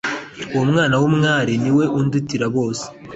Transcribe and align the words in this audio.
uwo 0.53 0.63
mwana 0.71 0.95
w'umwari 1.01 1.53
niwe 1.63 1.85
undutira 1.99 2.45
bose 2.55 2.85